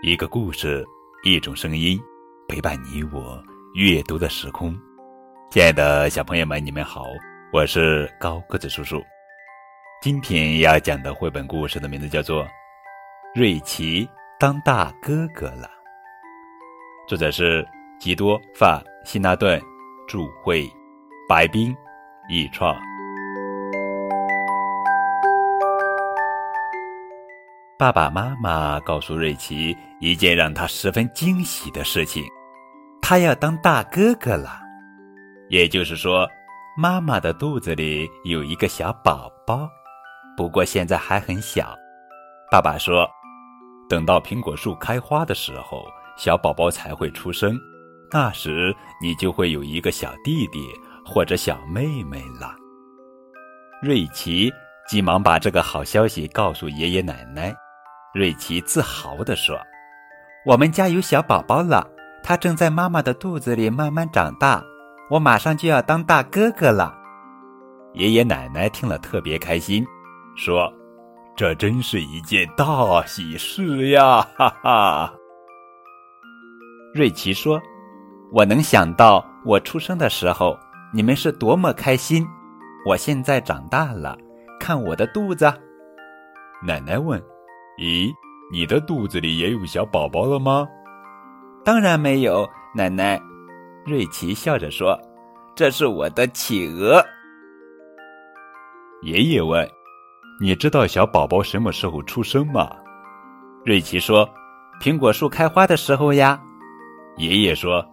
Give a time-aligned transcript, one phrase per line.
[0.00, 0.86] 一个故事，
[1.24, 2.00] 一种声音，
[2.46, 3.42] 陪伴你我
[3.74, 4.78] 阅读的时空。
[5.50, 7.06] 亲爱的小朋友们，你们好，
[7.52, 9.02] 我是高个子叔叔。
[10.00, 12.44] 今天要讲的绘本故事的名字叫做
[13.34, 14.08] 《瑞奇
[14.38, 15.66] 当大哥哥了》，
[17.08, 17.66] 作者是
[17.98, 19.60] 吉多·范辛纳顿，
[20.06, 20.70] 著绘，
[21.28, 21.76] 白冰
[22.28, 22.80] 译创。
[27.78, 32.24] 爸爸妈妈告诉瑞奇一件让他十分惊喜的事情：
[33.00, 34.58] 他要当大哥哥了。
[35.48, 36.28] 也就是说，
[36.76, 39.70] 妈妈的肚子里有一个小宝宝，
[40.36, 41.72] 不过现在还很小。
[42.50, 43.08] 爸爸说，
[43.88, 47.56] 等到苹果树开花的时候，小宝宝才会出生，
[48.10, 50.68] 那时你就会有一个小弟弟
[51.06, 52.56] 或者小妹妹了。
[53.80, 54.52] 瑞奇
[54.88, 57.54] 急忙把这个好消息告诉爷爷奶奶。
[58.14, 59.58] 瑞奇自豪地说
[60.46, 61.86] ：“我们家有小宝宝了，
[62.22, 64.64] 他正在妈妈的肚子里慢慢长大。
[65.10, 66.96] 我马上就要当大哥哥了。”
[67.94, 69.86] 爷爷奶奶听了特别开心，
[70.36, 70.72] 说
[71.36, 75.12] ：“这真是一件大喜事呀！”哈哈。
[76.94, 77.60] 瑞奇说
[78.32, 80.58] ：“我能想到我出生的时候
[80.94, 82.26] 你们是多么开心。
[82.86, 84.16] 我现在长大了，
[84.58, 85.52] 看我的肚子。”
[86.66, 87.22] 奶奶问。
[87.78, 88.12] 咦，
[88.50, 90.66] 你的肚子里也有小宝宝了吗？
[91.64, 93.20] 当然没有，奶奶。
[93.86, 94.98] 瑞奇笑着说
[95.54, 97.00] ：“这是我的企鹅。”
[99.02, 99.66] 爷爷问
[100.42, 102.68] ：“你知道小宝宝什么时候出生吗？”
[103.64, 104.28] 瑞奇说
[104.82, 106.40] ：“苹果树开花的时候呀。”
[107.16, 107.84] 爷爷说：“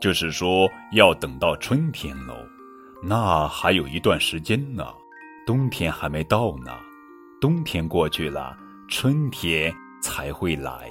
[0.00, 2.34] 就是说要等到春天喽，
[3.02, 4.86] 那还有一段时间呢，
[5.46, 6.72] 冬天还没到呢，
[7.40, 8.56] 冬天过去了。”
[8.88, 10.88] 春天才会来，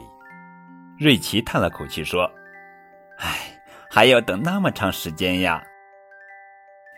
[1.00, 2.30] 瑞奇叹了口气说
[3.20, 3.58] ：“唉，
[3.90, 5.64] 还要等那么长时间呀。”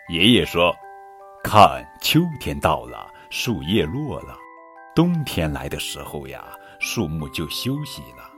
[0.10, 0.76] 爷爷说
[1.44, 4.36] ：“看，秋天到了，树叶落了，
[4.96, 6.44] 冬天来的时候呀，
[6.80, 8.32] 树木就休息了。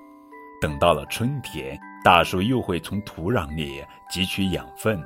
[0.62, 3.82] 等到了春天，大树又会从土壤里
[4.12, 5.02] 汲取养分，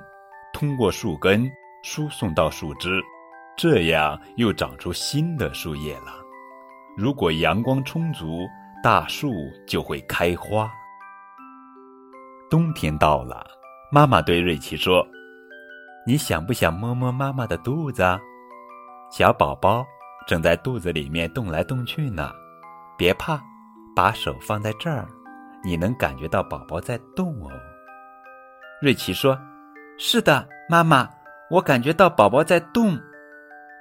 [0.54, 1.50] 通过树根
[1.84, 3.00] 输送到树枝，
[3.56, 6.22] 这样又长出新的树叶了。”
[6.96, 8.48] 如果阳光充足，
[8.84, 9.34] 大树
[9.68, 10.72] 就会开花。
[12.52, 13.44] 冬天到了，
[13.92, 15.04] 妈妈对瑞奇说
[16.06, 18.04] ：“你想不想摸摸妈妈的肚子？
[19.12, 19.84] 小宝宝
[20.28, 22.32] 正在肚子里面动来动去呢。
[22.96, 23.42] 别怕，
[23.96, 25.08] 把手放在这儿，
[25.64, 27.50] 你能感觉到宝宝在动哦。”
[28.84, 29.36] 瑞奇说
[29.98, 31.10] ：“是的，妈妈，
[31.50, 33.00] 我感觉到宝宝在动。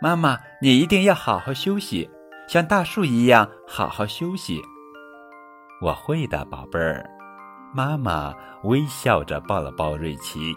[0.00, 2.10] 妈妈，你一定要好好休息。”
[2.48, 4.62] 像大树一样好好休息。
[5.80, 7.08] 我会的，宝贝儿。
[7.74, 10.54] 妈妈微笑着抱了抱瑞奇。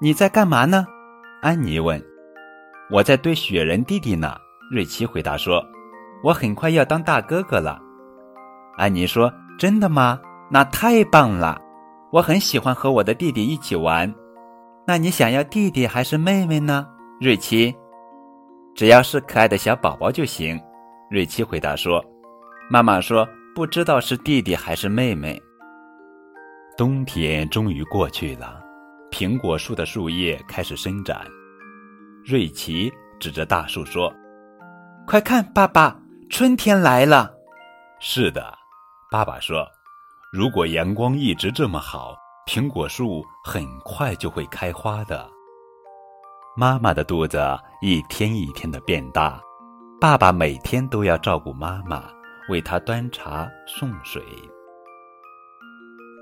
[0.00, 0.86] 你在干嘛呢？
[1.42, 2.02] 安妮问。
[2.90, 4.36] 我在堆雪人弟弟呢。
[4.70, 5.64] 瑞奇回答说。
[6.24, 7.78] 我很快要当大哥哥了。
[8.76, 10.18] 安妮说：“真的吗？
[10.50, 11.60] 那太棒了！
[12.10, 14.12] 我很喜欢和我的弟弟一起玩。
[14.86, 16.86] 那你想要弟弟还是妹妹呢？”
[17.20, 17.76] 瑞奇。
[18.76, 20.60] 只要是可爱的小宝宝就行，
[21.10, 22.04] 瑞奇回答说
[22.68, 25.40] ：“妈妈说不知道是弟弟还是妹妹。”
[26.76, 28.62] 冬天终于过去了，
[29.10, 31.26] 苹果树的树叶开始伸展。
[32.22, 34.12] 瑞奇指着大树说
[35.08, 35.98] ：“快看，爸爸，
[36.28, 37.32] 春天来了！”
[37.98, 38.52] 是的，
[39.10, 39.66] 爸爸说
[40.30, 42.14] ：“如果阳光一直这么好，
[42.46, 45.26] 苹果树很快就会开花的。”
[46.58, 47.38] 妈妈的肚子
[47.82, 49.38] 一天一天的变大，
[50.00, 52.04] 爸爸每天都要照顾妈妈，
[52.48, 54.22] 为她端茶送水。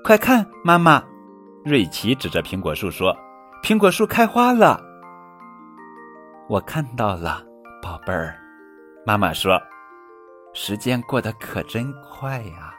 [0.03, 1.01] 快看，妈妈！
[1.63, 3.15] 瑞奇指着苹果树说
[3.63, 4.83] ：“苹果树开花了。”
[6.49, 7.41] 我看到了，
[7.81, 8.37] 宝贝儿。
[9.05, 9.57] 妈妈说
[10.53, 12.75] ：“时间过得可真快呀！”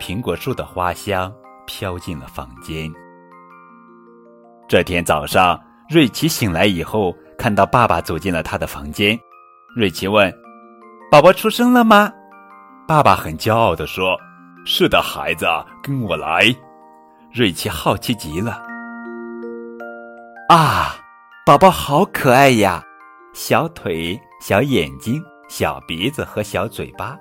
[0.00, 1.30] 苹果树的花香
[1.66, 2.90] 飘进了房间。
[4.66, 5.60] 这天早上。
[5.88, 9.18] 瑞奇醒来以后，看到爸爸走进了他的房间。
[9.76, 10.32] 瑞奇问
[11.10, 12.10] ：“宝宝出生了吗？”
[12.88, 14.18] 爸爸很骄傲地说
[14.64, 15.46] ：“是的，孩子，
[15.82, 16.44] 跟我来。”
[17.32, 18.62] 瑞奇好奇极了。
[20.48, 20.96] 啊，
[21.44, 22.82] 宝宝好可爱呀！
[23.34, 27.18] 小腿、小眼睛、小鼻子和小嘴巴，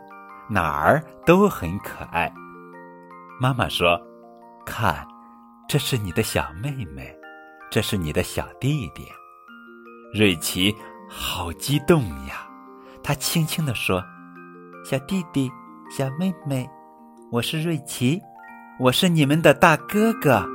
[0.49, 2.31] 哪儿都很可爱。
[3.41, 3.99] 妈妈说
[4.65, 5.05] ：“看，
[5.67, 7.13] 这是你的小妹妹。”
[7.73, 9.11] 这是你的小弟弟，
[10.13, 10.71] 瑞奇，
[11.09, 12.47] 好激动呀！
[13.01, 13.99] 他轻轻地说
[14.85, 15.49] ：“小弟弟，
[15.89, 16.69] 小妹妹，
[17.31, 18.21] 我是瑞奇，
[18.79, 20.47] 我是你们的大哥哥。